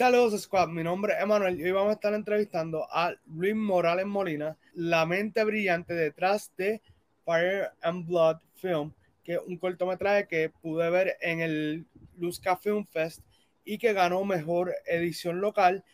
[0.00, 0.68] Saludos, Squad.
[0.68, 5.04] Mi nombre es Emanuel y hoy vamos a estar entrevistando a Luis Morales Molina, la
[5.04, 6.80] mente brillante detrás de
[7.26, 11.84] Fire and Blood Film, que es un cortometraje que pude ver en el
[12.16, 13.20] Luzca Film Fest
[13.62, 15.84] y que ganó mejor edición local.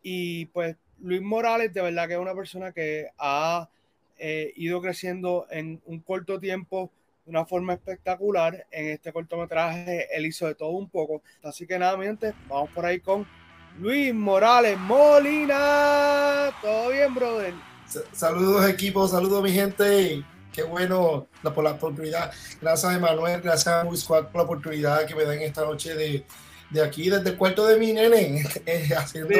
[0.00, 3.68] Y pues Luis Morales, de verdad que es una persona que ha
[4.16, 6.90] eh, ido creciendo en un corto tiempo
[7.26, 8.66] de una forma espectacular.
[8.70, 11.22] En este cortometraje él hizo de todo un poco.
[11.42, 12.06] Así que nada, mi
[12.48, 13.26] vamos por ahí con
[13.78, 16.50] Luis Morales Molina.
[16.60, 17.54] ¿Todo bien, brother?
[18.12, 19.06] Saludos, equipo.
[19.08, 20.24] Saludos, mi gente.
[20.52, 22.32] Qué bueno por la oportunidad.
[22.60, 23.40] Gracias, Emanuel.
[23.40, 26.24] Gracias a Luis por la oportunidad que me dan esta noche de,
[26.70, 29.34] de aquí, desde el cuarto de mi nene, eh, haciendo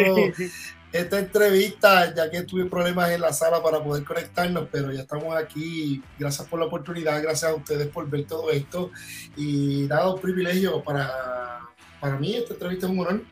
[0.92, 5.36] esta entrevista, ya que tuve problemas en la sala para poder conectarnos, pero ya estamos
[5.36, 6.02] aquí.
[6.18, 8.90] Gracias por la oportunidad, gracias a ustedes por ver todo esto.
[9.36, 11.60] Y nada, un privilegio para,
[12.00, 12.34] para mí.
[12.34, 13.22] Esta entrevista es un honor.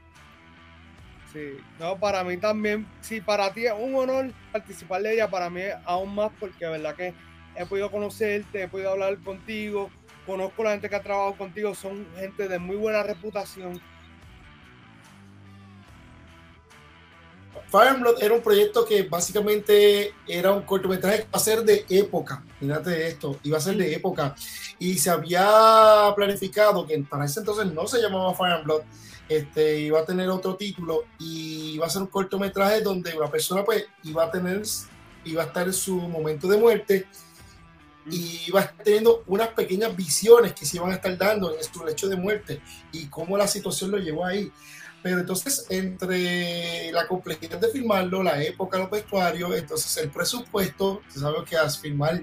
[1.32, 5.50] Sí, no, para mí también, sí, para ti es un honor participar de ella, para
[5.50, 7.12] mí aún más porque de verdad que
[7.54, 9.90] he podido conocerte, he podido hablar contigo,
[10.24, 13.78] conozco la gente que ha trabajado contigo, son gente de muy buena reputación.
[17.70, 21.84] Fire Blood era un proyecto que básicamente era un cortometraje que iba a ser de
[21.90, 24.34] época, fíjate esto, iba a ser de época.
[24.78, 28.82] Y se había planificado que para ese entonces no se llamaba Fire and Blood,
[29.28, 33.64] este, iba a tener otro título y iba a ser un cortometraje donde una persona
[33.64, 34.62] pues iba a tener,
[35.24, 37.06] iba a estar en su momento de muerte
[38.10, 42.08] y iba teniendo unas pequeñas visiones que se iban a estar dando en su lecho
[42.08, 42.60] de muerte
[42.92, 44.50] y cómo la situación lo llevó ahí.
[45.02, 51.20] Pero entonces, entre la complejidad de filmarlo, la época, los vestuarios, entonces el presupuesto, se
[51.20, 52.20] sabe que al filmar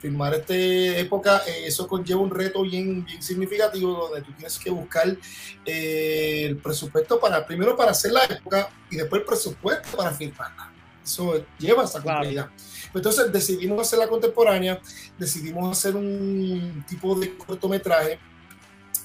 [0.00, 4.70] filmar esta época, eh, eso conlleva un reto bien, bien significativo donde tú tienes que
[4.70, 5.16] buscar
[5.64, 10.72] eh, el presupuesto para, primero para hacer la época y después el presupuesto para filmarla.
[11.04, 12.50] Eso lleva esa complejidad.
[12.94, 14.80] Entonces decidimos hacer la contemporánea,
[15.18, 18.18] decidimos hacer un tipo de cortometraje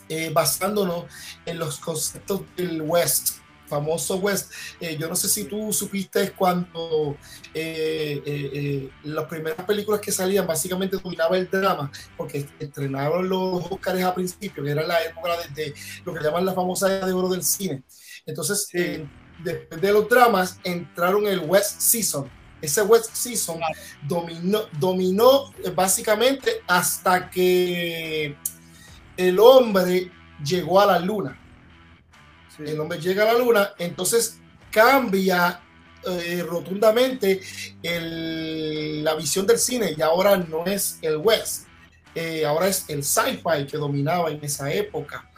[0.10, 1.06] eh, basándonos
[1.46, 3.38] en los conceptos del West,
[3.74, 4.52] famoso West.
[4.80, 7.18] Eh, yo no sé si tú supiste cuando
[7.54, 14.04] eh, eh, las primeras películas que salían básicamente dominaba el drama, porque estrenaron los Oscars
[14.04, 15.74] a principio, que era la época de,
[16.06, 17.84] lo que llaman la famosa de oro del cine.
[18.26, 18.70] Entonces,
[19.44, 22.30] después de los dramas, entraron el West Season.
[22.62, 23.60] Ese West Season
[24.08, 28.38] dominó, dominó básicamente hasta que
[29.18, 30.10] el hombre
[30.44, 31.43] llegó a la luna
[32.60, 34.40] el hombre llega a la luna, entonces
[34.72, 35.62] cambia
[36.06, 37.40] eh, rotundamente
[37.82, 41.68] la visión del cine y ahora no es el West,
[42.16, 45.30] eh, ahora es el sci-fi que dominaba en esa época.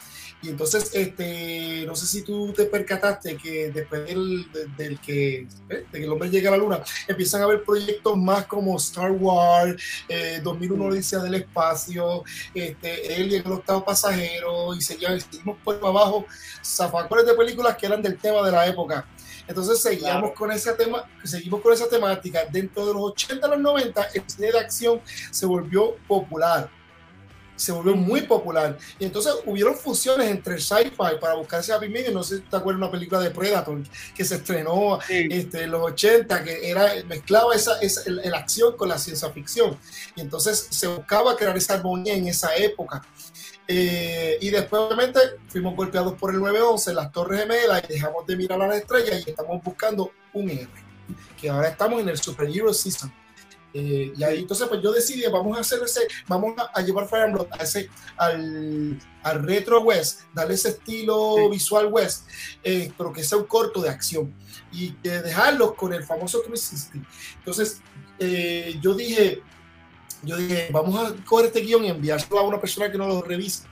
[0.45, 5.85] Y entonces, este, no sé si tú te percataste que después del, que, eh, de
[5.91, 9.81] que el hombre llega a la luna, empiezan a haber proyectos más como Star Wars,
[10.44, 10.88] 2001 mm.
[10.88, 12.23] Odisea del Espacio,
[12.53, 15.25] este, él y el octavo pasajero, y seguimos
[15.63, 16.28] por abajo
[16.63, 19.07] zafacones de películas que eran del tema de la época.
[19.47, 22.45] Entonces seguíamos con ese tema, seguimos con esa temática.
[22.51, 25.01] Dentro de los 80 a los 90, el cine de acción
[25.31, 26.69] se volvió popular
[27.55, 28.77] se volvió muy popular.
[28.99, 32.11] Y entonces hubieron fusiones entre sci-fi para buscarse a Medio.
[32.11, 33.81] No sé si te acuerdas de una película de Predator
[34.16, 38.89] que se estrenó este, en los 80, que era, mezclaba esa, esa la acción con
[38.89, 39.77] la ciencia ficción.
[40.15, 43.01] Y entonces se buscaba crear esa armonía en esa época.
[43.67, 48.35] Eh, y después, obviamente, fuimos golpeados por el 911, las Torres Gemelas, y dejamos de
[48.35, 50.85] mirar a las estrellas y estamos buscando un héroe.
[51.39, 53.11] Que ahora estamos en el Super Hero Season
[53.78, 57.30] eh, y ahí entonces pues yo decidí, vamos a hacer ese, vamos a, llevar Fire
[57.52, 62.25] a ese, al, al, retro West, darle ese estilo visual West,
[62.63, 64.34] eh, pero que sea un corto de acción
[64.72, 67.06] y de dejarlos con el famoso 360.
[67.40, 67.81] Entonces
[68.18, 69.41] eh, yo dije,
[70.24, 73.22] yo dije, vamos a coger este guion y enviárselo a una persona que no lo
[73.24, 73.63] revise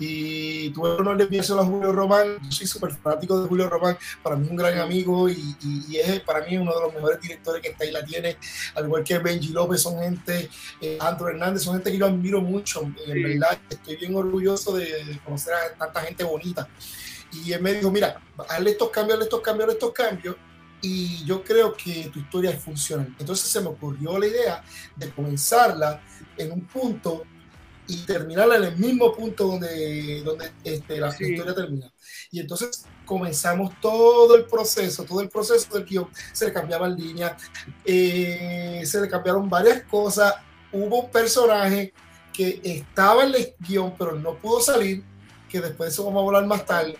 [0.00, 2.38] y tuve el honor de enviárselo a Julio Román.
[2.42, 5.96] Yo soy súper fanático de Julio Román, para mí es un gran amigo y, y,
[5.96, 8.38] es para mí uno de los mejores directores que está ahí la tiene,
[8.74, 10.48] al igual que Benji López, son gente,
[10.80, 12.82] eh, Andrew Hernández, son gente que yo admiro mucho.
[13.06, 16.66] En verdad, estoy bien orgulloso de, conocer a tanta gente bonita.
[17.32, 20.36] Y él me dijo, mira, hazle estos cambios, hazle estos cambios, hazle estos cambios,
[20.82, 23.14] y yo creo que tu historia es funcional.
[23.18, 24.64] Entonces se me ocurrió la idea
[24.96, 26.02] de comenzarla
[26.38, 27.24] en un punto
[27.90, 31.92] y terminarla en el mismo punto donde, donde este, la historia termina.
[32.30, 37.32] Y entonces comenzamos todo el proceso, todo el proceso del guion, se le cambiaban líneas,
[37.84, 40.34] eh, se le cambiaron varias cosas,
[40.72, 41.92] hubo un personaje
[42.32, 45.02] que estaba en el guion pero no pudo salir,
[45.48, 46.96] que después de eso vamos a hablar más tarde.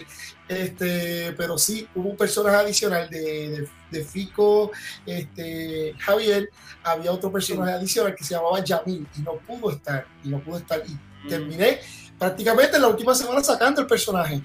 [0.50, 4.72] Este, pero sí, hubo un personaje adicional de, de, Fico,
[5.06, 6.50] este, Javier,
[6.82, 10.58] había otro personaje adicional que se llamaba Yamil y no pudo estar, y no pudo
[10.58, 10.82] estar.
[10.84, 11.28] Y mm.
[11.28, 11.78] terminé
[12.18, 14.42] prácticamente en la última semana sacando el personaje,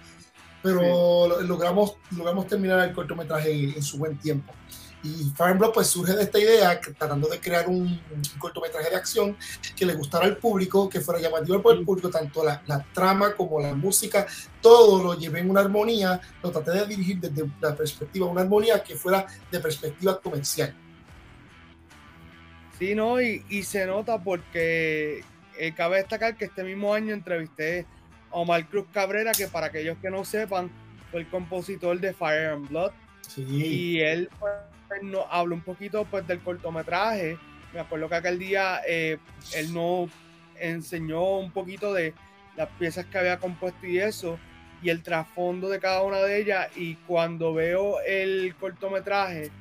[0.62, 4.54] pero logramos, logramos terminar el cortometraje en su buen tiempo.
[5.06, 8.02] Y Fire pues surge de esta idea, tratando de crear un,
[8.40, 9.38] cortometraje de acción
[9.75, 13.36] que le gustara al público, que fuera llamativo por el público, tanto la, la, trama
[13.36, 14.25] como la música,
[14.62, 18.81] todo lo llevé en una armonía, lo traté de dirigir desde la perspectiva, una armonía
[18.84, 20.75] que fuera de perspectiva comercial.
[22.80, 25.24] Sí, no, y, y se nota porque
[25.58, 27.86] eh, cabe destacar que este mismo año entrevisté
[28.31, 30.72] a Omar Cruz Cabrera, que para aquellos que no sepan,
[31.12, 32.92] fue el compositor de Fire and Blood.
[33.22, 33.44] Sí.
[33.44, 34.30] Y él
[34.88, 37.38] pues, no, habló un poquito pues, del cortometraje.
[37.74, 39.18] Me acuerdo que aquel día eh,
[39.54, 40.10] él nos
[40.60, 42.14] enseñó un poquito de
[42.56, 44.40] las piezas que había compuesto y eso,
[44.82, 46.70] y el trasfondo de cada una de ellas.
[46.76, 49.52] Y cuando veo el cortometraje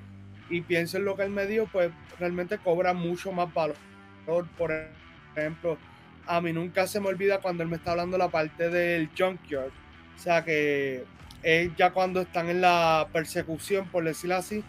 [0.48, 3.76] y pienso en lo que él me dio, pues realmente cobra mucho más valor.
[4.56, 4.72] Por
[5.36, 5.76] ejemplo,
[6.26, 9.72] a mí nunca se me olvida cuando él me está hablando la parte del junkyard.
[10.14, 11.04] O sea que
[11.42, 14.64] es ya cuando están en la persecución, por decirlo así,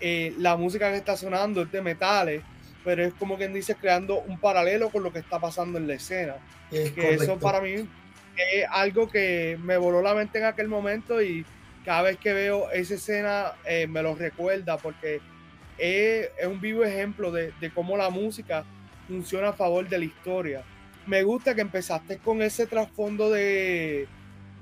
[0.00, 2.42] eh, la música que está sonando es de metales,
[2.84, 5.94] pero es como quien dice creando un paralelo con lo que está pasando en la
[5.94, 6.36] escena.
[6.70, 11.44] que eso para mí es algo que me voló la mente en aquel momento y
[11.84, 15.20] cada vez que veo esa escena eh, me lo recuerda porque
[15.78, 18.64] es, un vivo ejemplo de, de, cómo la música
[19.08, 20.62] funciona a favor de la historia.
[21.06, 24.06] Me gusta que empezaste con ese trasfondo de,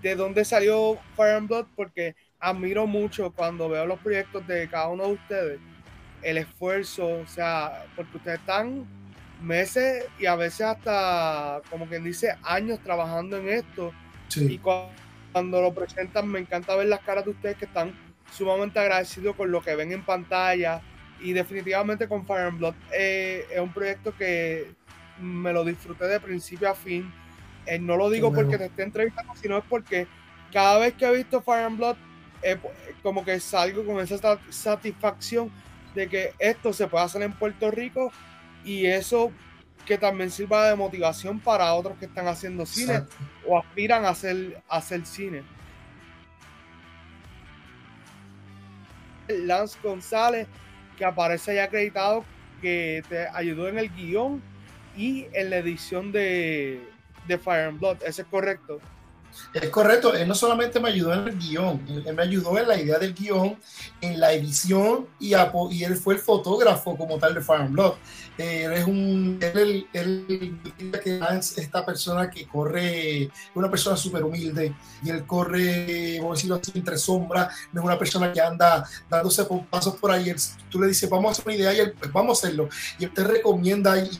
[0.02, 4.88] de dónde salió Fire and Blood porque admiro mucho cuando veo los proyectos de cada
[4.88, 5.61] uno de ustedes,
[6.23, 8.87] el esfuerzo, o sea, porque ustedes están
[9.43, 13.93] meses y a veces hasta, como quien dice, años trabajando en esto.
[14.37, 17.93] Y cuando, lo presentan, me encanta ver las caras de ustedes que están
[18.32, 20.82] sumamente agradecidos con lo que ven en pantalla.
[21.20, 24.73] Y definitivamente con Fire and Blood eh, es un proyecto que
[25.20, 27.11] me lo disfruté de principio a fin.
[27.67, 30.06] Eh, no lo digo porque te esté entrevistando, sino es porque
[30.52, 31.96] cada vez que he visto Fire and Blood
[33.02, 35.50] como que salgo con esa satisfacción
[35.94, 38.12] de que esto se puede hacer en Puerto Rico
[38.64, 39.32] y eso
[39.87, 43.05] que también sirva de motivación para otros que están haciendo cine
[43.46, 45.43] o aspiran a hacer, hacer cine.
[49.29, 50.46] Lance González,
[50.96, 52.25] que aparece ya acreditado,
[52.61, 54.43] que te ayudó en el guion
[54.96, 56.87] y en la edición de,
[57.26, 58.02] de Fire and Blood.
[58.05, 58.81] ¿Ese es correcto?
[59.52, 62.79] Es correcto, él no solamente me ayudó en el guion, él, me ayudó en la
[62.79, 63.58] idea del guion,
[64.00, 65.32] en la edición y,
[65.70, 67.94] y él fue el fotógrafo como tal de Fire and Blood.
[68.37, 75.11] Él es un, él, él, es esta persona que corre, una persona súper humilde y
[75.11, 79.44] él corre, vamos a decirlo así, entre sombras, no es una persona que anda dándose
[79.69, 80.32] pasos por ahí.
[80.70, 82.69] tú le dices, vamos a hacer una idea y él, pues vamos a hacerlo.
[82.99, 84.11] Y él te recomienda y,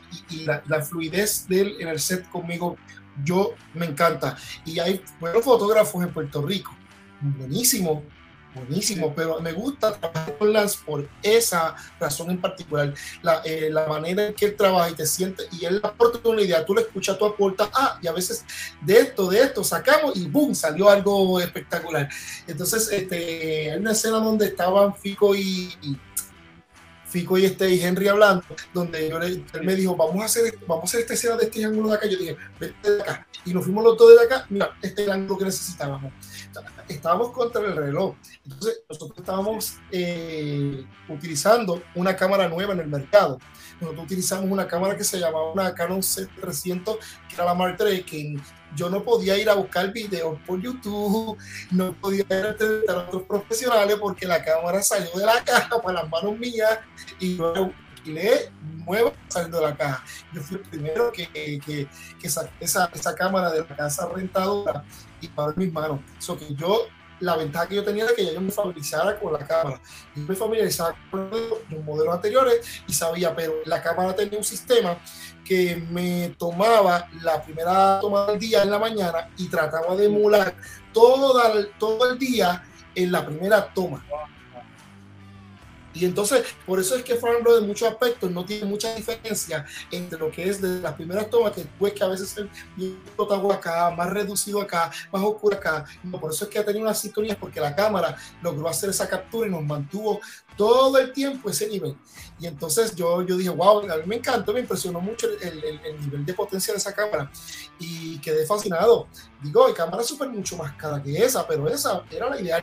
[0.45, 2.77] la, la fluidez de él en el set conmigo
[3.25, 4.37] yo me encanta.
[4.65, 6.75] Y hay buenos fotógrafos en Puerto Rico,
[7.21, 8.03] buenísimo,
[8.55, 12.93] buenísimo, pero me gusta trabajar con Lance por esa razón en particular,
[13.23, 16.43] la, eh, la, manera en que él trabaja y te siente, y él aporta una
[16.43, 18.45] idea, tú le escuchas, tú aportas, ah, y a veces
[18.81, 22.09] de esto, de esto sacamos y boom, salió algo espectacular.
[22.47, 25.99] Entonces, este, hay una escena donde estaban Fico y
[27.09, 30.85] Fico y este y Henry hablando, donde yo él me dijo, vamos a hacer, vamos
[30.85, 32.07] a hacer esta escena de este ángulo de acá.
[32.07, 33.27] Yo dije, vete de acá.
[33.47, 34.47] Y nos fuimos los dos de acá.
[34.51, 36.13] Mira, este es el ángulo que necesitábamos.
[36.87, 38.15] Estábamos contra el reloj.
[38.45, 43.39] Entonces, nosotros estábamos eh, utilizando una cámara nueva en el mercado.
[43.81, 46.99] Nosotros utilizamos una cámara que se llamaba una Canon C300,
[47.29, 48.37] que era la Mark III, que
[48.75, 51.37] yo no podía ir a buscar videos por YouTube,
[51.71, 56.11] no podía ir a otros profesionales porque la cámara salió de la caja para las
[56.11, 56.79] manos mías
[57.19, 57.71] y yo
[58.05, 58.51] le
[58.85, 60.05] nuevo saliendo de la caja.
[60.33, 61.89] Yo fui el primero que, que,
[62.21, 64.85] que saqué esa, esa, cámara de la casa rentadora
[65.21, 66.01] y para mis manos.
[66.19, 66.87] eso que yo
[67.21, 69.81] la ventaja que yo tenía era que ya yo me familiarizara con la cámara.
[70.15, 74.99] Yo me familiarizaba con los modelos anteriores y sabía, pero la cámara tenía un sistema
[75.45, 80.55] que me tomaba la primera toma del día en la mañana y trataba de emular
[80.93, 81.41] todo,
[81.79, 82.63] todo el día
[82.95, 84.05] en la primera toma.
[85.99, 89.67] Y entonces, por eso es que Fire Blood en muchos aspectos no tiene mucha diferencia
[89.91, 92.99] entre lo que es de las primeras tomas, que pues que a veces es bien
[93.53, 95.85] acá, más reducido acá, más oscuro acá.
[96.05, 99.09] No, por eso es que ha tenido una sintonía, porque la cámara logró hacer esa
[99.09, 100.21] captura y nos mantuvo
[100.57, 101.97] todo el tiempo ese nivel.
[102.39, 105.81] Y entonces yo, yo dije, wow, a mí me encantó, me impresionó mucho el, el,
[105.85, 107.31] el nivel de potencia de esa cámara
[107.79, 109.09] y quedé fascinado.
[109.43, 112.63] Digo, hay cámara súper mucho más cara que esa, pero esa era la idea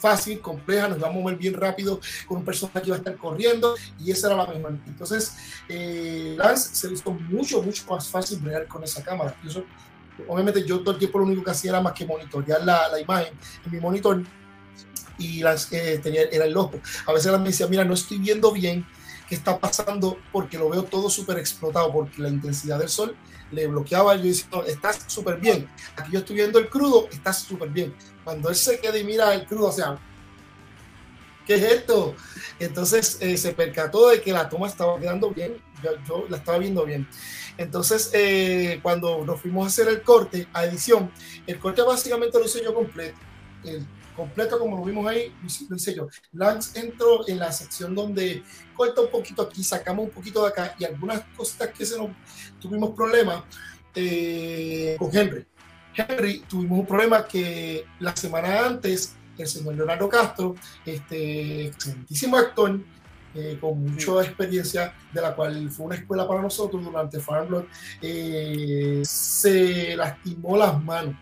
[0.00, 3.16] fácil, compleja, nos va a mover bien rápido con un personaje que va a estar
[3.16, 4.70] corriendo y esa era la misma.
[4.86, 5.36] Entonces,
[5.68, 9.34] eh, Lance se hizo mucho, mucho más fácil bregar con esa cámara.
[10.28, 13.00] Obviamente yo todo el tiempo lo único que hacía era más que monitorear la, la
[13.00, 13.32] imagen
[13.64, 14.22] en mi monitor
[15.18, 16.80] y Lance eh, tenía, era el ojo.
[17.06, 18.86] A veces me decía, mira, no estoy viendo bien
[19.28, 23.14] qué está pasando porque lo veo todo súper explotado, porque la intensidad del sol
[23.50, 24.16] le bloqueaba.
[24.16, 25.68] Yo decía, no, estás súper bien.
[25.96, 29.34] Aquí yo estoy viendo el crudo, estás súper bien cuando él se queda y mira
[29.34, 29.98] el crudo, o sea,
[31.46, 32.14] ¿qué es esto?
[32.58, 35.56] Entonces eh, se percató de que la toma estaba quedando bien,
[36.06, 37.08] yo, la estaba viendo bien.
[37.56, 41.10] Entonces, eh, cuando nos fuimos a hacer el corte, a edición,
[41.46, 43.18] el corte básicamente lo hice yo completo.
[43.64, 45.32] El completo, como lo vimos ahí,
[45.68, 46.08] lo hice yo.
[46.32, 48.42] Lance entró en la sección donde
[48.74, 52.10] corta un poquito aquí, sacamos un poquito de acá y algunas cosas que se nos
[52.60, 53.42] tuvimos problemas
[53.94, 55.46] eh, con Henry.
[55.94, 62.80] Henry, tuvimos un problema que la semana antes el señor Leonardo Castro, este excelentísimo actor,
[63.34, 67.64] eh, con mucha experiencia, de la cual fue una escuela para nosotros durante Farm
[68.02, 71.14] eh, se lastimó las manos.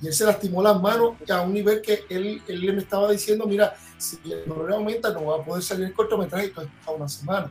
[0.00, 3.46] Y él se lastimó las manos a un nivel que él, él me estaba diciendo,
[3.46, 7.08] mira, si el dolor aumenta no va a poder salir el cortometraje y a una
[7.08, 7.50] semana.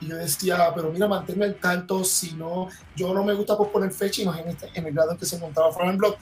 [0.00, 3.90] Y yo decía, pero mira, manténme al tanto, si no, yo no me gusta posponer
[3.92, 6.16] fecha en, este, en el grado en que se montaba Fran Blog.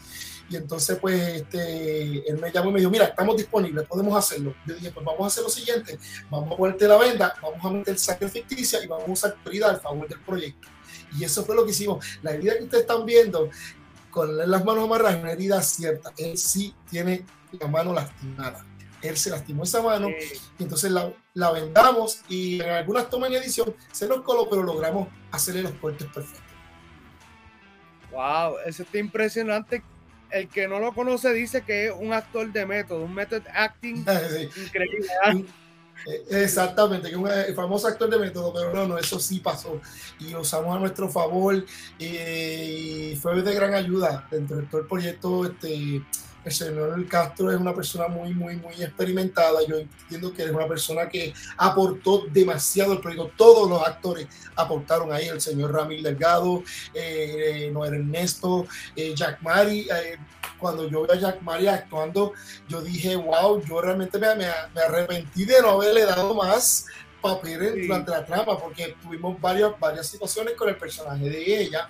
[0.51, 4.55] Y entonces, pues, este, él me llamó y me dijo, mira, estamos disponibles, podemos hacerlo.
[4.67, 5.99] Yo dije, pues vamos a hacer lo siguiente,
[6.31, 9.71] vamos a ponerte la venda, vamos a meter sangre ficticia y vamos a usar prioridad
[9.71, 10.69] al favor del proyecto.
[11.17, 12.05] Y eso fue lo que hicimos.
[12.23, 13.51] La herida que ustedes están viendo,
[14.11, 16.13] con las manos amarradas, una herida cierta.
[16.17, 17.25] Él sí tiene
[17.59, 18.65] la mano lastimada
[19.03, 20.09] él se lastimó esa mano
[20.59, 24.63] y entonces la, la, vendamos y en algunas tomas en edición se nos coló, pero
[24.63, 26.43] logramos hacerle los cortes perfectos.
[28.11, 29.83] Wow, eso está impresionante.
[30.31, 33.99] El que no lo conoce dice que es un actor de método, un method acting
[34.67, 35.09] increíble.
[36.07, 39.81] Eh, exactamente, que un eh, famoso actor de método, pero no, no, eso sí pasó
[40.21, 41.65] y lo usamos a nuestro favor
[41.99, 45.45] y fue de gran ayuda dentro de todo el proyecto.
[45.47, 46.03] Este,
[46.49, 49.61] el señor Castro es una persona muy, muy, muy experimentada.
[49.67, 53.31] Yo entiendo que es una persona que aportó demasiado el proyecto.
[53.37, 54.27] Todos los actores
[54.57, 55.29] aportaron ahí.
[55.29, 56.63] El señor Ramil Delgado,
[56.95, 59.81] eh, Noel Ernesto, eh, Jack Mari.
[59.81, 60.19] Eh,
[60.59, 62.33] cuando yo vi a Jack Mari actuando,
[62.69, 66.87] yo dije, wow, yo realmente me, me, arrepentí de no haberle dado más
[67.21, 71.89] papel durante la trama, porque tuvimos varias, varias situaciones con el personaje de ella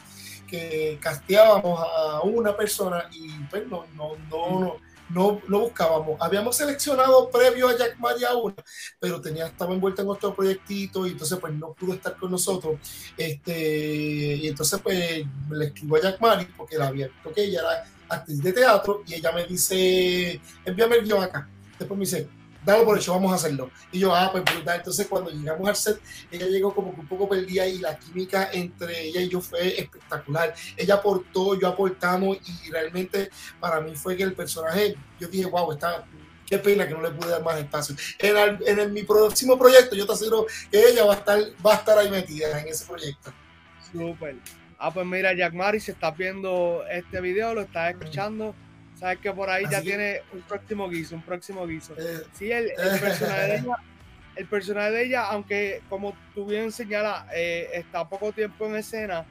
[0.49, 4.76] que casteábamos a una persona y pues no, no, no,
[5.11, 6.21] no, no, buscábamos.
[6.21, 8.57] Habíamos seleccionado previo a Jack Maria una,
[8.99, 12.78] pero tenía, estaba envuelta en otro proyectito y entonces pues no pudo estar con nosotros.
[13.17, 17.61] Este, y entonces pues le escribo a Jack Maria porque la había visto que ella
[17.61, 21.49] era actriz de teatro y ella me dice, envíame el guion acá.
[21.78, 22.28] Después me dice,
[22.65, 23.71] dalo por hecho, vamos a hacerlo.
[23.93, 24.77] Y yo, ah, pues brutal.
[24.79, 26.00] Entonces, cuando llegamos al set,
[26.31, 29.81] ella llegó como que un poco perdida y la química entre ella y yo fue
[29.81, 30.55] espectacular.
[30.77, 35.73] Ella aportó, yo aportamos y realmente para mí fue que el personaje, yo dije, wow,
[35.73, 36.05] está,
[36.47, 37.95] qué pena que no le pude dar más espacio.
[38.19, 41.77] En, en mi próximo proyecto, yo te aseguro que ella va a estar, va a
[41.77, 43.33] estar ahí metida en ese proyecto.
[43.93, 44.37] Súper.
[44.79, 48.55] Ah, pues mira, Jack Mari, si estás viendo este video, lo estás escuchando.
[48.99, 51.95] Sabes que por ahí ya tiene un próximo guiso, un próximo guiso.
[51.97, 53.76] Eh, sí, el, personaje de ella,
[54.37, 59.25] el personaje de ella, aunque como tú bien señalas, eh, está poco tiempo en escena,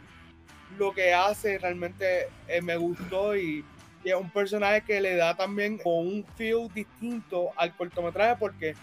[0.78, 3.66] lo que hace realmente eh, me gustó y,
[4.04, 8.74] es un personaje que le da también un feel distinto al cortometraje porque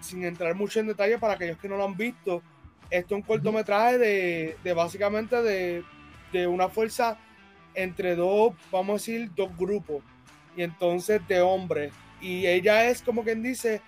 [0.00, 2.42] sin entrar mucho en detalle para aquellos que no lo han visto,
[2.88, 5.84] esto es un cortometraje de, de básicamente de,
[6.32, 7.18] de una fuerza
[7.74, 10.02] entre dos, vamos a decir, dos grupos,
[10.56, 11.92] y entonces de hombres.
[12.20, 13.80] Y ella es como quien dice,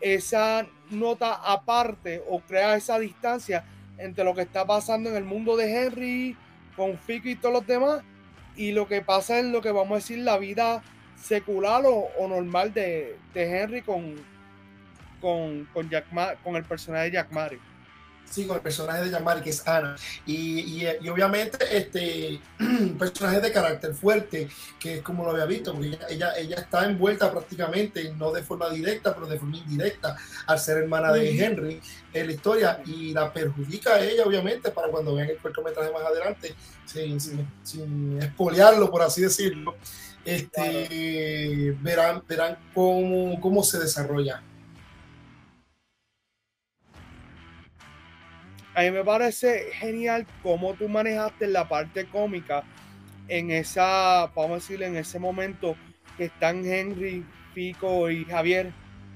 [0.00, 3.64] esa nota aparte o crea esa distancia
[3.98, 6.36] entre lo que está pasando en el mundo de Henry,
[6.76, 8.02] con Fico y todos los demás,
[8.56, 10.82] y lo que pasa en lo que vamos a decir la vida
[11.16, 14.14] secular o, normal de, Henry con,
[15.20, 15.90] con, con,
[16.44, 17.58] con el personaje de Jack Mary.
[18.30, 19.96] Sí, con el personaje de Yamari, que es Ana.
[20.26, 25.72] Y, y, obviamente, este un personaje de carácter fuerte, que es como lo había visto,
[25.72, 30.16] porque ella, ella, está envuelta prácticamente, no de forma directa, pero de forma indirecta,
[30.46, 31.80] al ser hermana de Henry
[32.12, 36.02] en la historia, y la perjudica a ella, obviamente, para cuando vean el cortometraje más
[36.02, 36.54] adelante,
[36.84, 39.76] sin, sin, sin espolearlo, por así decirlo,
[40.24, 44.42] este, verán, verán cómo, cómo se desarrolla.
[48.78, 52.62] A mí me parece genial cómo tú manejaste la parte cómica
[53.26, 55.74] en esa, vamos a decir, en ese momento
[56.16, 58.70] que están Henry, Pico y Javier,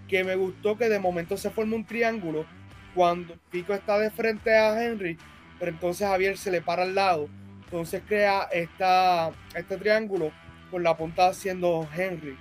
[0.08, 2.44] que me gustó que de momento se forma un triángulo
[2.92, 5.16] cuando Pico está de frente a Henry,
[5.60, 7.28] pero entonces Javier se le para al lado.
[7.62, 10.32] Entonces crea esta, este triángulo
[10.72, 12.36] con la punta haciendo Henry.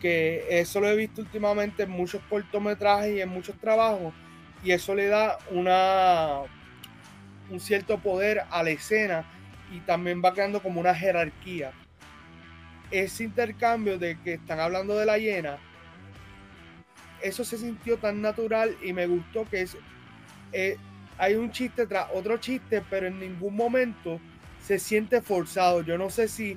[0.00, 4.12] Que eso lo he visto últimamente en muchos cortometrajes y en muchos trabajos
[4.62, 6.40] y eso le da una,
[7.50, 9.24] un cierto poder a la escena
[9.72, 11.72] y también va creando como una jerarquía.
[12.90, 15.58] Ese intercambio de que están hablando de la hiena,
[17.22, 19.76] eso se sintió tan natural y me gustó que es,
[20.52, 20.76] eh,
[21.18, 24.20] hay un chiste tras otro chiste, pero en ningún momento
[24.62, 25.82] se siente forzado.
[25.82, 26.56] Yo no sé si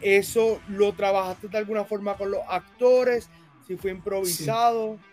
[0.00, 3.28] eso lo trabajaste de alguna forma con los actores,
[3.66, 4.96] si fue improvisado.
[4.96, 5.11] Sí,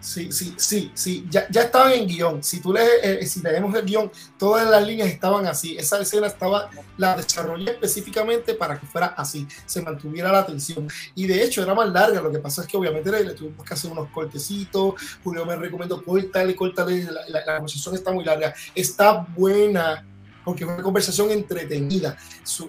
[0.00, 2.42] sí, sí, sí, ya, ya estaban en guion.
[2.42, 5.76] Si tú lees, eh, si leemos el guion, todas las líneas estaban así.
[5.76, 10.88] Esa escena estaba, la desarrollé específicamente para que fuera así, se mantuviera la atención.
[11.14, 13.74] Y de hecho era más larga, lo que pasa es que obviamente le, tuvimos que
[13.74, 14.94] hacer unos cortecitos.
[15.22, 18.54] Julio me recomendó, córtale, córtale, la, la, la conversación está muy larga.
[18.74, 20.04] Está buena,
[20.44, 22.16] porque fue una conversación entretenida.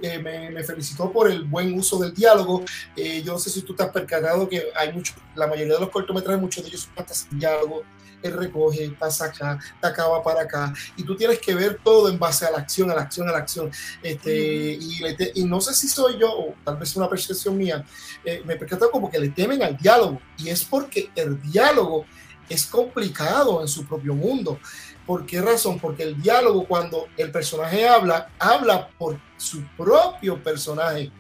[0.01, 2.63] Eh, me, felicitó por el buen uso del diálogo.
[2.95, 5.79] Eh, yo no sé si tú te has percatado que hay mucho, la mayoría de
[5.79, 7.83] los cortometrajes, muchos de ellos son hasta sin diálogo.
[8.21, 12.17] Él recoge, pasa acá, te acaba para acá, y tú tienes que ver todo en
[12.17, 13.69] base a la acción, a la acción, a la acción.
[14.01, 15.01] Este, y,
[15.35, 17.85] y, no sé si soy yo, o tal vez una percepción mía,
[18.23, 22.05] eh, me percatado como que le temen al diálogo, y es porque el diálogo
[22.47, 24.59] es complicado en su propio mundo.
[25.05, 25.79] ¿Por qué razón?
[25.79, 31.11] Porque el diálogo, cuando el personaje habla, habla por su propio personaje.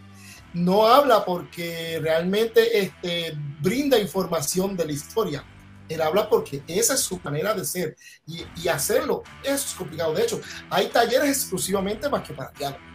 [0.53, 5.43] No habla porque realmente este, brinda información de la historia.
[5.89, 7.97] Él habla porque esa es su manera de ser.
[8.25, 10.13] Y, y hacerlo, es complicado.
[10.13, 12.92] De hecho, hay talleres exclusivamente más que para diálogo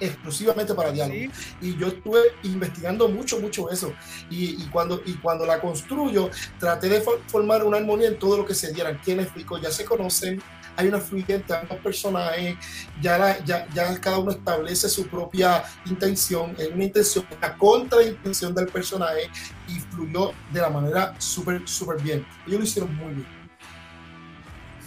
[0.00, 1.32] exclusivamente para diálogo.
[1.60, 3.92] Y yo estuve investigando mucho, mucho eso.
[4.30, 8.54] Y, cuando, y cuando la construyo, traté de formar una armonía en todo lo que
[8.54, 8.98] se dieran.
[9.04, 10.42] Quienes explico, ya se conocen,
[10.76, 12.56] hay una fluidez entre ambos personajes,
[13.02, 18.68] ya, ya, ya, cada uno establece su propia intención, es una intención, la contraintención del
[18.68, 19.28] personaje
[19.66, 22.24] y fluyó de la manera súper, súper bien.
[22.46, 23.26] Ellos lo hicieron muy bien.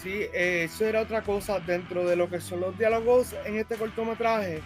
[0.02, 4.64] Sí, eso era otra cosa dentro de lo que son los diálogos en este cortometraje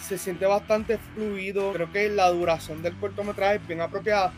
[0.00, 1.72] se siente bastante fluido.
[1.72, 4.32] Creo que la duración del cortometraje es bien apropiada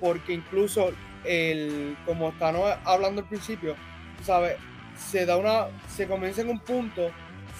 [0.00, 0.92] porque incluso
[1.24, 3.76] el, como están hablando al principio,
[4.24, 4.56] ¿sabes?
[4.96, 7.10] Se da una, se comienza en un punto,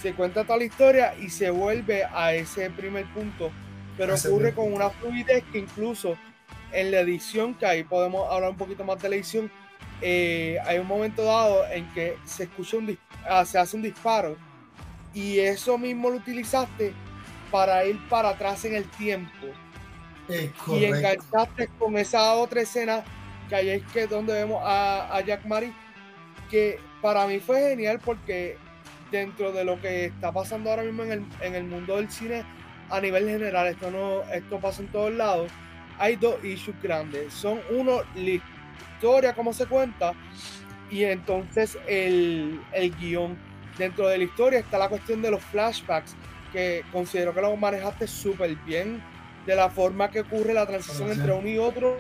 [0.00, 3.50] se cuenta toda la historia y se vuelve a ese primer punto,
[3.96, 6.16] pero ocurre con una fluidez que incluso
[6.72, 9.50] en la edición, que ahí podemos hablar un poquito más de la edición,
[10.02, 12.98] eh, hay un momento dado en que se escucha un
[13.28, 14.36] ah, se hace un disparo
[15.12, 16.94] y eso mismo lo utilizaste
[17.50, 19.46] para ir para atrás en el tiempo.
[20.28, 23.02] y enganchaste con esa otra escena
[23.48, 25.74] que ahí es que donde vemos a, Jack Mary,
[26.48, 28.56] que para mí fue genial porque
[29.10, 32.44] dentro de lo que está pasando ahora mismo en el, en el mundo del cine
[32.90, 35.50] a nivel general, esto no, esto pasa en todos lados,
[35.98, 37.32] hay dos issues grandes.
[37.32, 38.40] Son uno, la
[38.94, 40.12] historia, cómo se cuenta,
[40.90, 43.36] y entonces el, el guion.
[43.78, 46.14] Dentro de la historia está la cuestión de los flashbacks,
[46.52, 49.02] que considero que lo manejaste súper bien
[49.46, 51.98] de la forma que ocurre la transición entre uno y otro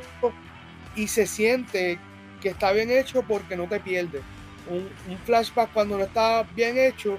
[0.94, 1.98] y se siente
[2.40, 4.22] que está bien hecho porque no te pierdes.
[4.68, 4.88] Un,
[5.24, 7.18] flashback cuando no está bien hecho,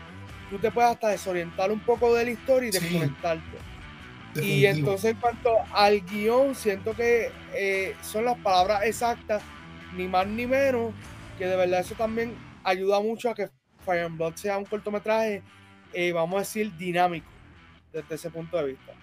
[0.49, 3.57] tú te puedes hasta desorientar un poco de la historia y desconectarte.
[4.41, 9.41] Y entonces en cuanto al guion, siento que eh, son las palabras exactas,
[9.95, 10.93] ni más ni menos,
[11.37, 13.49] que de verdad eso también ayuda mucho a que
[13.85, 15.43] Fire and Blood sea un cortometraje
[15.93, 17.27] eh, vamos a decir, dinámico
[17.93, 18.93] desde ese punto de vista.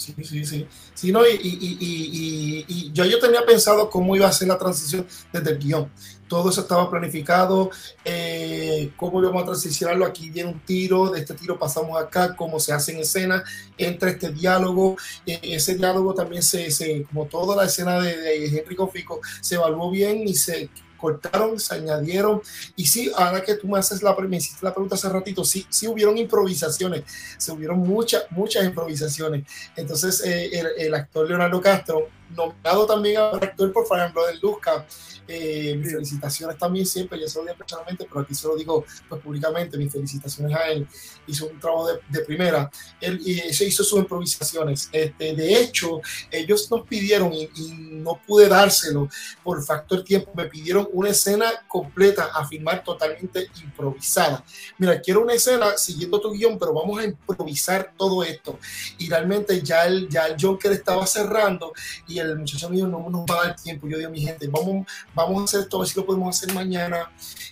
[0.00, 0.66] Sí, sí, sí.
[0.94, 4.56] sí no, y, y, y, y, yo, yo tenía pensado cómo iba a ser la
[4.56, 5.90] transición desde el guion.
[6.26, 7.70] Todo eso estaba planificado,
[8.02, 10.06] eh, cómo íbamos a transicionarlo.
[10.06, 13.44] Aquí viene un tiro, de este tiro pasamos acá, cómo se hace en escena,
[13.76, 14.96] entra este diálogo.
[15.26, 19.56] Eh, ese diálogo también se, se, como toda la escena de, de Enrico Fico, se
[19.56, 22.42] evaluó bien y se cortaron, se añadieron.
[22.76, 25.66] Y sí, ahora que tú me haces la, me hiciste la pregunta hace ratito, sí,
[25.68, 27.04] sí hubieron improvisaciones,
[27.38, 29.44] se hubieron muchas, muchas improvisaciones.
[29.76, 34.86] Entonces, eh, el, el, actor Leonardo Castro, nombrado también a actor por Fire en Luzca,
[35.26, 38.84] eh, mis felicitaciones también siempre, ya se lo digo personalmente, pero aquí se lo digo
[39.08, 40.86] pues, públicamente, mis felicitaciones a él,
[41.26, 44.88] hizo un trabajo de, de primera, él y se hizo sus improvisaciones.
[44.90, 49.08] Este, de hecho, ellos nos pidieron y, y, no pude dárselo
[49.42, 54.44] por factor tiempo, me pidieron una escena completa a filmar totalmente improvisada.
[54.78, 58.58] Mira, quiero una escena siguiendo tu guion, pero vamos a improvisar todo esto.
[58.98, 61.72] Y realmente ya el, ya el Joker estaba cerrando
[62.06, 63.88] y el muchacho mío no nos va a dar tiempo.
[63.88, 66.54] Yo digo, mi gente, vamos, vamos a hacer esto, a ver si lo podemos hacer
[66.54, 67.10] mañana.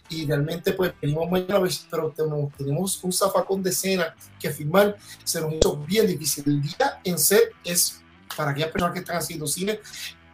[0.09, 4.96] Y realmente, pues, venimos mañana, pero tenemos, tenemos un zafacón de escena que filmar.
[5.24, 6.44] Se nos hizo bien difícil.
[6.46, 8.00] El día en set es
[8.37, 9.81] para aquellas personas que están haciendo cine,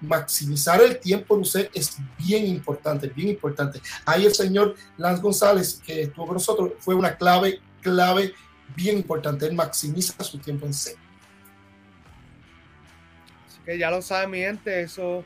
[0.01, 3.81] maximizar el tiempo en usted es bien importante, bien importante.
[4.05, 8.35] Ahí el señor Lance González, que estuvo con nosotros, fue una clave, clave
[8.77, 9.47] bien importante.
[9.47, 10.97] Él maximiza su tiempo en set.
[13.65, 15.25] Que ya lo sabe mi gente, eso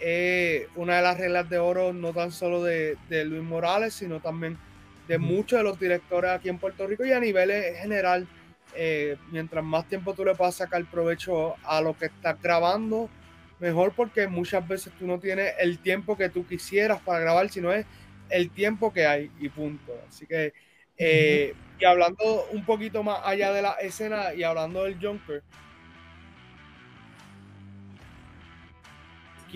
[0.00, 4.20] es una de las reglas de oro, no tan solo de, de Luis Morales, sino
[4.20, 4.58] también
[5.08, 8.26] de muchos de los directores aquí en Puerto Rico y a nivel general.
[8.74, 13.08] Eh, mientras más tiempo tú le puedas sacar provecho a lo que estás grabando,
[13.58, 17.72] mejor porque muchas veces tú no tienes el tiempo que tú quisieras para grabar, sino
[17.72, 17.86] es
[18.28, 19.92] el tiempo que hay y punto.
[20.08, 20.52] Así que,
[20.98, 21.82] eh, uh -huh.
[21.82, 25.42] y hablando un poquito más allá de la escena y hablando del Junker,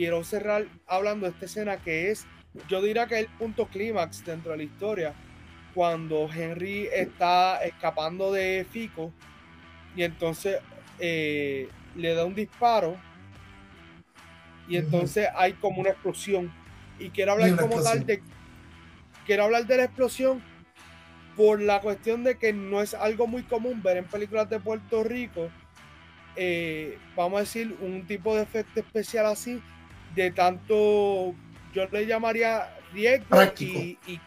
[0.01, 2.27] quiero cerrar hablando de esta escena que es,
[2.71, 5.13] yo diría que es el punto clímax dentro de la historia,
[5.75, 9.13] cuando Henry está escapando de Fico
[9.95, 10.57] y entonces
[10.99, 12.97] eh, le da un disparo
[14.67, 15.37] y entonces uh -huh.
[15.37, 16.51] hay como una explosión.
[16.99, 17.99] Y quiero hablar como explosión.
[17.99, 18.23] tal de.
[19.27, 20.43] Quiero hablar de la explosión
[21.37, 25.05] por la cuestión de que no es algo muy común ver en películas de Puerto
[25.05, 25.51] Rico.
[26.37, 29.61] Eh, vamos a decir, un tipo de efecto especial así,
[30.15, 31.35] de tanto,
[31.73, 34.21] yo le llamaría riesgo y, y,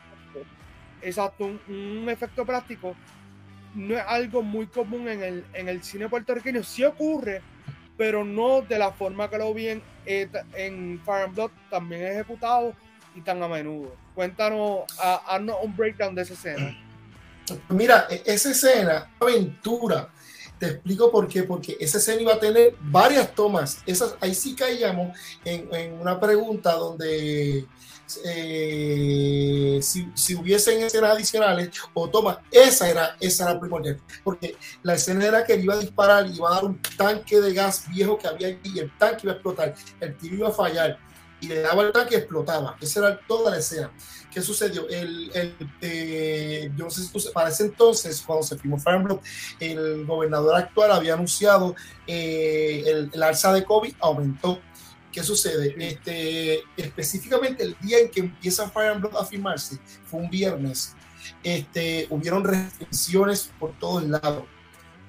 [1.01, 2.95] exacto, un, un, efecto práctico.
[3.75, 6.63] No es algo muy común en el, en el cine puertorriqueño.
[6.63, 7.41] Sí ocurre,
[7.97, 12.73] pero no de la forma que lo vi en, en Fire and Blood, también ejecutado
[13.15, 13.95] y tan a menudo.
[14.15, 16.77] Cuéntanos, haznos un breakdown de esa escena.
[17.69, 20.09] Mira, e, esa escena, aventura,
[20.63, 23.79] te explico por qué, porque esa escena iba a tener varias tomas.
[23.85, 27.65] Esas, ahí sí caíamos en, una pregunta donde
[28.23, 34.93] eh, si, si, hubiesen escenas adicionales o toma, esa era, esa era primordial, porque la
[34.93, 38.29] escena era que iba a disparar, iba a dar un tanque de gas viejo que
[38.29, 40.97] había y el tanque iba a explotar, el tiro iba a fallar
[41.43, 42.77] y le daba el tanque y explotaba.
[42.79, 43.91] Esa era toda la escena.
[44.31, 44.87] ¿Qué sucedió?
[44.87, 49.03] El, el eh, yo no sé si tú, para ese entonces, cuando se firmó Fire
[49.03, 49.19] Blood,
[49.59, 51.75] el gobernador actual había anunciado
[52.07, 54.59] eh, el, el alza de COVID aumentó
[55.11, 55.75] ¿Qué sucede?
[55.77, 60.95] Este, específicamente el día en que empieza Fire and Blood a firmarse, fue un viernes,
[61.43, 64.45] este, hubieron restricciones por todos lados.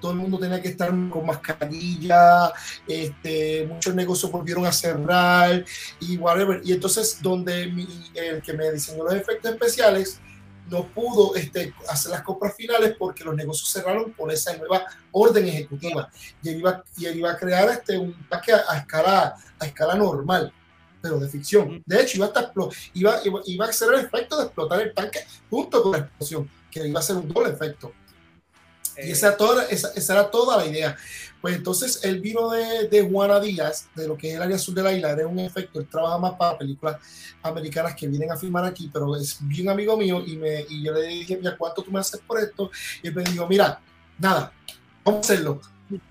[0.05, 2.53] Todo el mundo tenía que estar con mascarilla,
[2.87, 5.65] este, muchos negocios volvieron a cerrar
[5.99, 6.61] y whatever.
[6.63, 10.21] Y entonces, donde mi, el que me diseñó los efectos especiales
[10.69, 15.49] no pudo este, hacer las compras finales porque los negocios cerraron por esa nueva orden
[15.49, 16.11] ejecutiva
[16.43, 19.65] y él iba, y él iba a crear este, un ataque a, a, escala, a
[19.65, 20.53] escala normal
[21.01, 21.83] pero de ficción.
[21.87, 22.53] De hecho, iba a, estar,
[22.93, 26.51] iba, iba, iba a hacer el efecto de explotar el tanque junto con la explosión,
[26.71, 27.93] que iba a ser un doble efecto.
[29.03, 30.97] Y esa, era toda, esa, esa, era toda la idea.
[31.41, 34.75] Pues entonces él vino de, de, Juana Díaz, de lo que es el área sur
[34.75, 36.97] de la isla, era un efecto, él trabaja más para películas
[37.43, 40.93] americanas que vienen a filmar aquí, pero es bien amigo mío y, me, y yo
[40.95, 42.71] le dije, mira, ¿cuánto tú me haces por esto?
[43.03, 43.79] Y él me dijo, mira,
[44.19, 44.53] nada,
[45.05, 45.61] vamos a hacerlo.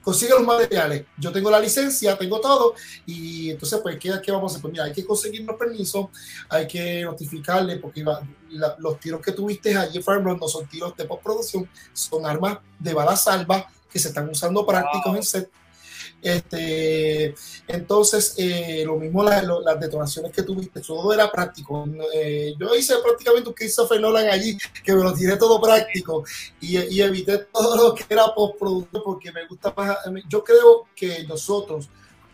[0.01, 1.05] Consigue los materiales.
[1.17, 2.75] Yo tengo la licencia, tengo todo.
[3.05, 4.61] Y entonces, pues, ¿qué, qué vamos a hacer?
[4.61, 6.07] Pues mira, hay que conseguir los permisos,
[6.49, 11.05] hay que notificarle, porque la, los tiros que tuviste allí en no son tiros de
[11.05, 15.15] postproducción, son armas de bala salva que se están usando prácticos wow.
[15.15, 15.51] en set.
[16.23, 17.35] Este,
[17.67, 21.85] entonces, eh, lo mismo las detonaciones que tuviste, todo era práctico.
[22.13, 26.23] Eh, yo hice prácticamente un Christopher Nolan allí, que me lo tiré todo práctico
[26.61, 29.97] y, y evité todo lo que era postproducción porque me gusta más.
[30.29, 31.89] Yo creo que nosotros,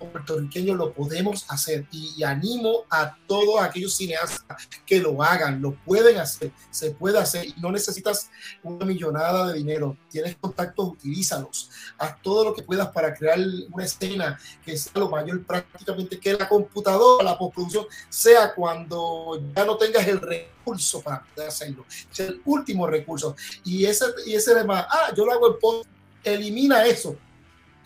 [0.07, 1.85] puertorriqueños lo podemos hacer.
[1.91, 7.45] Y, animo a todos aquellos cineastas que lo hagan, lo pueden hacer, se puede hacer.
[7.45, 8.29] Y no necesitas
[8.63, 13.39] una millonada de dinero, tienes contactos, utilízalos, haz todo lo que puedas para crear
[13.71, 19.65] una escena que sea lo mayor prácticamente que la computadora, la postproducción, sea cuando ya
[19.65, 23.35] no tengas el recurso para poder hacerlo, es el último recurso.
[23.63, 25.89] Y ese, y ese demás, ah, yo lo hago en post,
[26.23, 27.17] elimina eso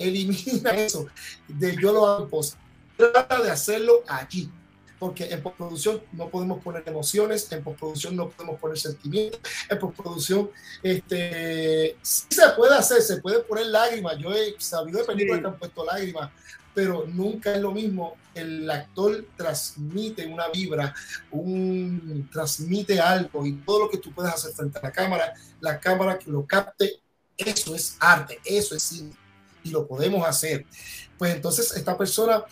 [0.04, 1.08] elimina eso
[1.48, 2.56] de yo lo hago post.
[2.98, 4.52] Trata de hacerlo aquí,
[5.00, 10.50] porque en postproducción no podemos poner emociones, en postproducción no podemos poner sentimientos, en postproducción
[10.82, 14.18] este, sí se puede hacer, se puede poner lágrimas.
[14.18, 16.32] Yo he sabido de películas que han puesto lágrimas,
[16.74, 18.16] pero nunca es lo mismo.
[18.34, 20.94] El actor transmite una vibra,
[21.32, 25.80] un, transmite algo y todo lo que tú puedes hacer frente a la cámara, la
[25.80, 27.02] cámara que lo capte,
[27.36, 29.23] eso es arte, eso es cine
[29.64, 30.66] y lo podemos hacer.
[31.18, 32.44] Pues entonces esta persona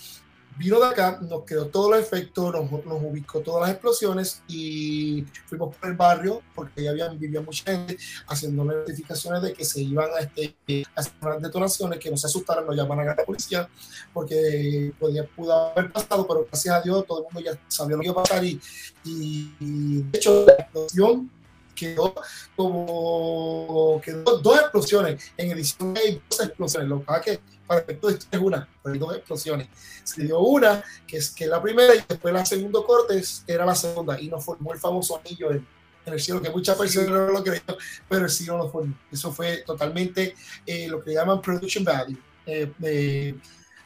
[0.58, 5.26] vino de acá, nos quedó todo el efecto, nos, nos, ubicó todas las explosiones y
[5.48, 7.98] fuimos por el barrio porque ya habían, vivía mucha gente
[8.28, 12.28] haciendo notificaciones de que se iban a, este, a hacer unas detonaciones, que no se
[12.28, 13.68] asustaran, no llamaran a la policía
[14.14, 18.02] porque podía, pudo haber pasado, pero gracias a Dios todo el mundo ya sabía lo
[18.02, 18.60] que iba a pasar y,
[19.04, 21.32] y de hecho la explosión
[21.82, 22.14] quedó
[22.56, 25.32] como quedó dos explosiones.
[25.38, 26.90] En edición hay dos explosiones.
[26.90, 29.68] Lo que pasa que para esto es una, pero hay dos explosiones.
[30.04, 33.76] Se dio una, que es que la primera, y después la segundo corte era la
[33.76, 35.66] segunda, y nos formó el famoso anillo en,
[36.06, 37.78] el cielo, que muchas personas no lo creyeron,
[38.10, 38.94] pero el cielo lo formó.
[39.12, 43.36] Eso fue totalmente eh, lo que llaman production value, eh,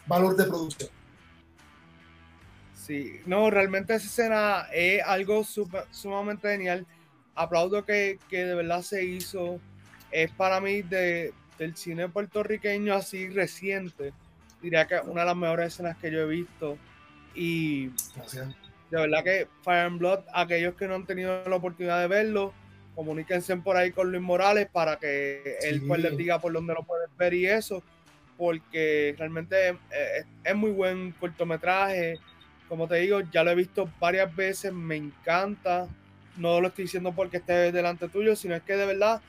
[0.08, 0.90] valor de producción.
[2.74, 6.86] Sí, no, realmente esa escena es algo sumamente genial
[7.36, 9.60] aplaudo que, que, de verdad se hizo.
[10.12, 14.14] Es para mí de, del cine puertorriqueño así reciente.
[14.62, 16.78] Diría que una de las mejores escenas que yo he visto.
[17.36, 22.08] Y de verdad que Fire and Blood, aquellos que no han tenido la oportunidad de
[22.08, 22.54] verlo,
[22.96, 26.84] comuníquense por ahí con Luis Morales para que él pues les diga por dónde lo
[26.84, 27.84] pueden ver y eso.
[28.38, 32.18] Porque realmente es, es muy buen cortometraje.
[32.70, 35.88] Como te digo, ya lo he visto varias veces, me encanta
[36.38, 39.22] no lo estoy diciendo porque esté delante tuyo, sino es que de verdad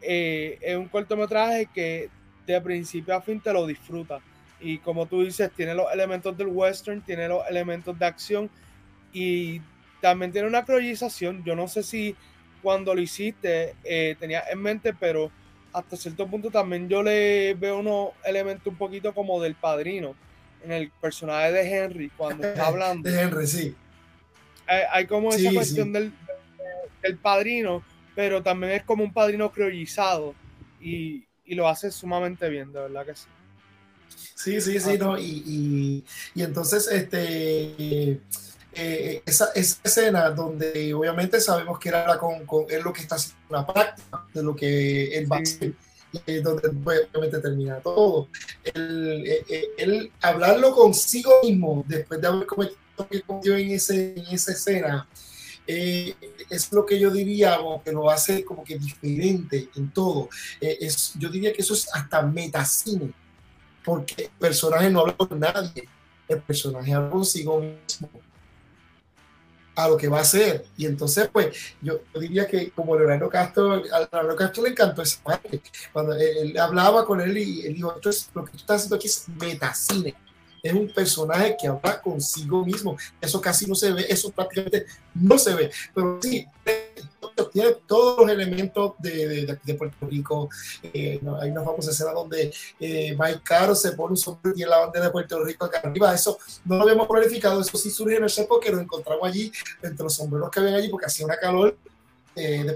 [0.00, 2.10] eh, es un cortometraje que
[2.46, 4.20] de principio a fin te lo disfruta.
[4.60, 8.50] Y como tú dices, tiene los elementos del western, tiene los elementos de acción
[9.12, 9.60] y
[10.00, 11.42] también tiene una croyización.
[11.44, 12.14] Yo no sé si
[12.62, 15.30] cuando lo hiciste eh, tenía en mente, pero
[15.72, 20.14] hasta cierto punto también yo le veo unos elementos un poquito como del padrino
[20.62, 23.10] en el personaje de Henry cuando está hablando.
[23.10, 23.74] De Henry, sí
[24.66, 26.12] hay, como esa cuestión del,
[27.20, 27.82] padrino,
[28.14, 30.34] pero también es como un padrino criollizado
[30.80, 33.26] y, lo hace sumamente bien, de verdad que sí.
[34.34, 38.20] Sí, sí, sí, no, y, entonces, este,
[38.74, 43.44] eh, esa, escena donde obviamente sabemos que era con, con él lo que está haciendo
[43.50, 45.74] una práctica de lo que él va a hacer,
[46.42, 48.28] donde obviamente termina todo.
[48.64, 49.44] El, eh,
[49.76, 55.08] eh, hablarlo consigo mismo después de haber cometido que cometió en, ese, en esa escena
[55.66, 56.14] eh,
[56.50, 60.28] es lo que yo diría que lo hace como que diferente en todo.
[60.60, 63.12] Eh, es, yo diría que eso es hasta metacine,
[63.84, 65.88] porque el personaje no habla con nadie,
[66.28, 68.10] el personaje habla consigo mismo
[69.74, 70.66] a lo que va a hacer.
[70.76, 75.22] Y entonces, pues, yo, diría que como Leonardo Castro, a Leonardo Castro le encantó esa
[75.22, 75.62] parte.
[75.92, 78.96] Cuando él, hablaba con él y él dijo, esto es lo que tú estás haciendo
[78.96, 80.14] aquí es metacine
[80.62, 82.96] es un personaje que habla consigo mismo.
[83.20, 85.70] Eso casi no se ve, eso prácticamente no se ve.
[85.94, 86.46] Pero sí,
[87.52, 90.48] tiene todos los elementos de, de, Puerto Rico.
[90.82, 94.78] Eh, hay una famosa escena donde eh, Mike Caro se pone un sombrero y la
[94.78, 96.14] bandera de Puerto Rico acá arriba.
[96.14, 99.52] Eso no lo habíamos planificado, eso sí surge en el CEPO que lo encontramos allí,
[99.82, 101.76] entre los sombreros que habían allí, porque hacía una calor
[102.34, 102.72] eh, de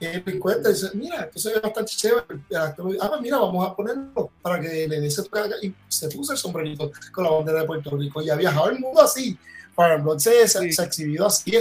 [0.00, 2.24] me encuentra y dice, mira, esto se ve bastante chévere.
[2.56, 5.22] Ah, mira, vamos a ponerlo para que le dé ese
[5.62, 8.78] Y se puso el sombrerito con la bandera de Puerto Rico y ha viajado el
[8.78, 9.38] mundo así.
[9.74, 11.52] Para se, se, ha exhibido así.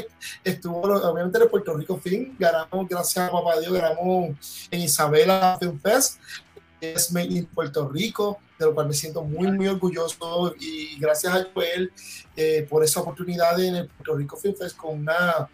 [0.44, 2.36] Estuvo, obviamente, en el Puerto Rico Film.
[2.38, 6.20] Ganamos, gracias a Papá Dios, ganamos en Isabela Film Fest.
[6.80, 10.54] Es Made in Puerto Rico, de lo cual me siento muy, muy orgulloso.
[10.60, 11.92] Y gracias a Joel
[12.36, 15.50] eh, por esa oportunidad en el Puerto Rico Film Fest con una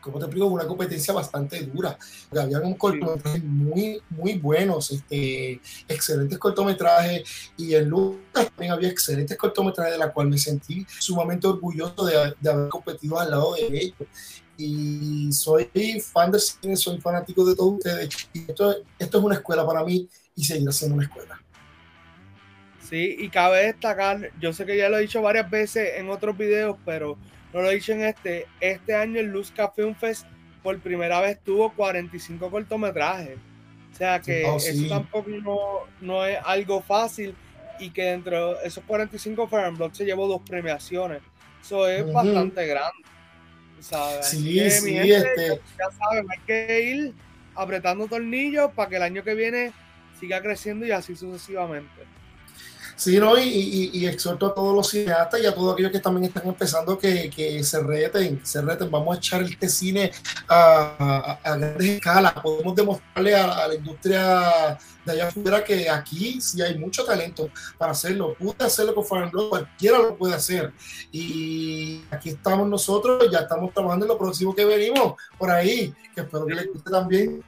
[0.00, 1.98] como te explico, una competencia bastante dura.
[2.30, 9.36] Había un cortometrajes muy, muy buenos, este, excelentes cortometrajes, y en Lucas también había excelentes
[9.36, 13.66] cortometrajes de la cual me sentí sumamente orgulloso de, de haber competido al lado de
[13.78, 14.08] ellos.
[14.56, 18.28] Y soy fan del cine, soy fanático de todos ustedes.
[18.34, 21.40] Y esto, esto es una escuela para mí y seguirá siendo una escuela.
[22.90, 26.36] Sí, y cabe destacar, yo sé que ya lo he dicho varias veces en otros
[26.36, 27.16] videos, pero
[27.52, 28.46] no lo he dicho en este.
[28.60, 30.26] Este año el Luzca Film Fest
[30.62, 33.38] por primera vez tuvo 45 cortometrajes.
[33.92, 35.58] O sea que Oh, eso tampoco no,
[36.00, 37.34] no es algo fácil
[37.78, 41.22] y que dentro de esos 45 Fire Blood se llevó dos premiaciones.
[41.62, 43.02] Eso es bastante grande.
[43.80, 44.26] ¿sabes?
[44.26, 47.14] Sí, que, sí, mi gente, este- ya, ya saben, hay que ir
[47.54, 49.72] apretando tornillos para que el año que viene
[50.18, 51.88] siga creciendo y así sucesivamente.
[53.00, 53.38] Sí, ¿no?
[53.38, 56.98] Y, y- exhorto a todos los cineastas y a todos aquellos que también están empezando
[56.98, 58.90] que, se reten, se reten.
[58.90, 60.12] Vamos a echar este cine
[60.46, 62.34] a, grandes escalas.
[62.34, 67.92] Podemos demostrarle a, la industria de allá afuera que aquí sí hay mucho talento para
[67.92, 68.34] hacerlo.
[68.34, 70.70] Pude hacerlo con Fire and Blood, cualquiera lo puede hacer.
[71.10, 76.20] Y aquí estamos nosotros, ya estamos trabajando en lo próximo que venimos por ahí, que
[76.20, 77.42] espero que les guste también.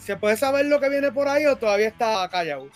[0.00, 2.68] ¿Se puede saber lo que viene por ahí o todavía está callado?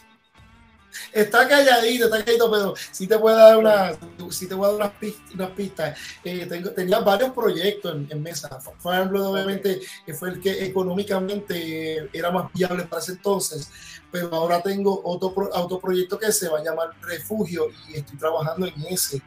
[1.12, 3.92] Está calladito, está calladito, pero sí te puedo dar una,
[4.30, 5.34] sí te voy a dar unas pistas.
[5.34, 5.98] Unas pistas.
[6.24, 8.60] Eh, tengo, tenía varios proyectos en, en mesa.
[8.78, 9.80] Fire and Blood, obviamente,
[10.18, 13.70] fue el que económicamente era más viable para ese entonces,
[14.10, 18.66] pero ahora tengo otro, otro proyecto que se va a llamar Refugio y estoy trabajando
[18.66, 19.22] en ese.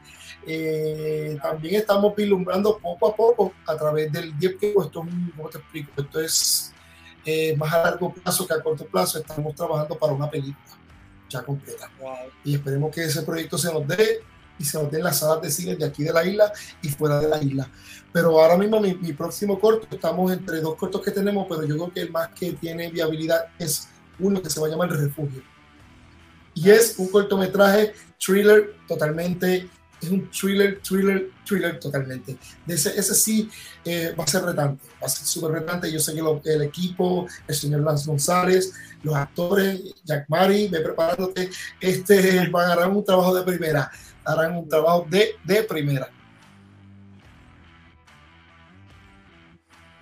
[0.47, 5.49] Eh, también estamos vislumbrando poco a poco a través del DIEP, que esto es ¿cómo
[5.49, 5.91] te explico?
[5.97, 6.71] Esto es
[7.25, 9.17] eh, más a largo plazo que a corto plazo.
[9.19, 10.84] Estamos trabajando para una película
[11.39, 11.89] ya completa
[12.43, 14.21] y esperemos que ese proyecto se nos dé
[14.57, 16.89] y se nos dé en las salas de cine de aquí de la isla y
[16.89, 17.69] fuera de la isla.
[18.13, 21.75] Pero ahora mismo mi, mi próximo corto, estamos entre dos cortos que tenemos, pero yo
[21.75, 24.99] creo que el más que tiene viabilidad es uno que se va a llamar El
[24.99, 25.43] Refugio.
[26.53, 29.69] Y es un cortometraje thriller totalmente,
[30.01, 32.37] es un thriller, thriller, thriller totalmente.
[32.67, 33.49] Ese, ese sí
[33.83, 35.91] eh, va a ser retante, va a ser súper retante.
[35.91, 41.49] Yo sé que el equipo, el señor Lance González, los actores, Jack Mari, ve preparándote,
[41.79, 43.91] este, van a harán un trabajo de primera,
[44.23, 46.09] harán un trabajo de, de primera.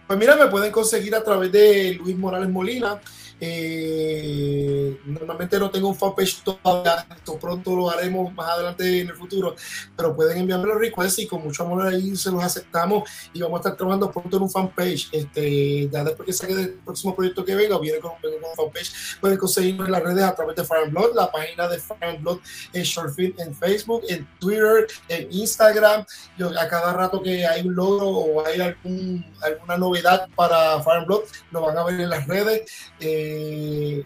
[0.08, 3.00] Pues mira, me pueden conseguir a través de Luis Morales Molina.
[3.46, 9.16] Eh, normalmente no tengo un fanpage todavía, esto pronto lo haremos más adelante en el
[9.16, 9.54] futuro,
[9.98, 13.04] pero pueden enviarme los requests y con mucho amor ahí se los aceptamos
[13.34, 15.10] y vamos a estar trabajando pronto en un fanpage.
[15.12, 19.38] Este, ya después que saque del próximo proyecto que venga, viene con, un fanpage, pueden
[19.38, 22.40] conseguirnos en las redes a través de Fire Blood, la página de Fire Blood
[22.72, 26.06] en Short Film en Facebook, en Twitter, en Instagram.
[26.38, 31.04] Yo, a cada rato que hay un logro o hay algún, alguna novedad para Fire
[31.06, 32.72] Blood, lo van a ver en las redes.
[33.02, 33.33] Eh,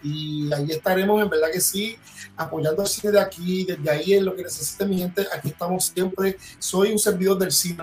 [0.02, 1.96] y ahí estaremos, en verdad que sí,
[2.36, 5.86] apoyando el cine de aquí, desde ahí en lo que necesite mi gente, aquí estamos
[5.86, 7.82] siempre, soy un servidor del cine.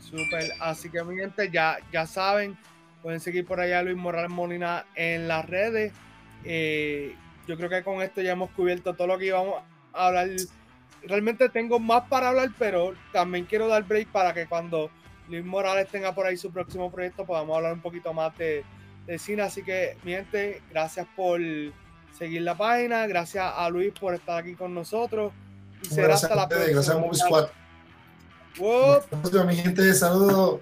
[0.00, 0.52] Super.
[0.60, 2.56] Así que mi gente ya, ya saben,
[3.02, 5.92] pueden seguir por allá a Luis Morales Molina en las redes.
[6.44, 7.14] Eh,
[7.46, 10.28] yo creo que con esto ya hemos cubierto todo lo que íbamos a hablar.
[11.02, 14.90] Realmente tengo más para hablar, pero también quiero dar break para que cuando
[15.28, 18.64] Luis Morales tenga por ahí su próximo proyecto podamos hablar un poquito más de,
[19.06, 19.42] de cine.
[19.42, 21.40] Así que, mi gente, gracias por
[22.16, 23.06] seguir la página.
[23.06, 25.32] Gracias a Luis por estar aquí con nosotros.
[25.82, 26.72] Y será Gracias hasta la próxima.
[26.72, 27.48] gracias a Movie Squad.
[28.58, 29.46] Wow.
[29.46, 30.60] Mi gente, saludos.